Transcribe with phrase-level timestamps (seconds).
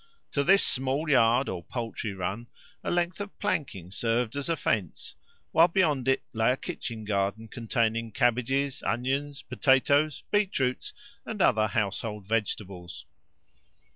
[0.31, 2.47] To this small yard or poultry run
[2.83, 5.13] a length of planking served as a fence,
[5.51, 10.91] while beyond it lay a kitchen garden containing cabbages, onions, potatoes, beetroots,
[11.23, 13.05] and other household vegetables.